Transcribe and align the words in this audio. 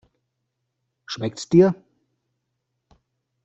Schmeckt's 1.05 1.47
dir? 1.47 1.75